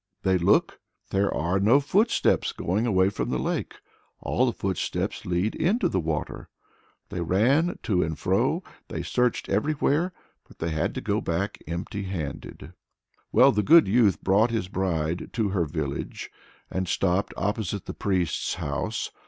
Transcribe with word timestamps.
They 0.23 0.39
look: 0.39 0.79
there 1.11 1.31
are 1.31 1.59
no 1.59 1.79
footsteps 1.79 2.53
going 2.53 2.87
away 2.87 3.11
from 3.11 3.29
the 3.29 3.37
lake; 3.37 3.75
all 4.19 4.47
the 4.47 4.51
footsteps 4.51 5.27
lead 5.27 5.53
into 5.53 5.87
the 5.87 5.99
water! 5.99 6.49
They 7.09 7.21
ran 7.21 7.77
to 7.83 8.01
and 8.01 8.17
fro, 8.17 8.63
they 8.87 9.03
searched 9.03 9.47
everywhere, 9.47 10.11
but 10.47 10.57
they 10.57 10.71
had 10.71 10.95
to 10.95 11.01
go 11.01 11.21
back 11.21 11.59
empty 11.67 12.05
handed. 12.05 12.73
Well, 13.31 13.51
the 13.51 13.61
good 13.61 13.87
youth 13.87 14.23
brought 14.23 14.49
his 14.49 14.67
bride 14.69 15.29
to 15.33 15.49
her 15.49 15.65
village, 15.65 16.31
and 16.71 16.87
stopped 16.87 17.31
opposite 17.37 17.85
the 17.85 17.93
priest's 17.93 18.55
house. 18.55 19.11